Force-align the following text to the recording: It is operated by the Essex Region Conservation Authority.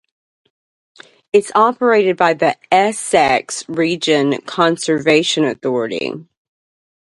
It 1.31 1.45
is 1.45 1.51
operated 1.53 2.17
by 2.17 2.33
the 2.33 2.57
Essex 2.73 3.63
Region 3.69 4.41
Conservation 4.47 5.43
Authority. 5.45 6.25